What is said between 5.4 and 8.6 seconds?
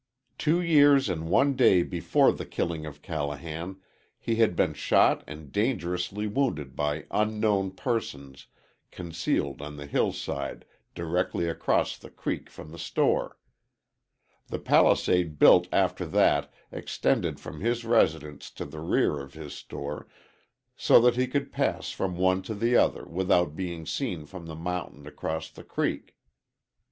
dangerously wounded by unknown persons